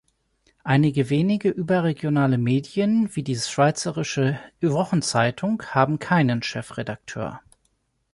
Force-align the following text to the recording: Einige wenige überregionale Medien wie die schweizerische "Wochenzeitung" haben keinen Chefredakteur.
Einige 0.63 1.11
wenige 1.11 1.49
überregionale 1.49 2.39
Medien 2.39 3.15
wie 3.15 3.21
die 3.21 3.35
schweizerische 3.35 4.39
"Wochenzeitung" 4.59 5.61
haben 5.67 5.99
keinen 5.99 6.41
Chefredakteur. 6.41 7.39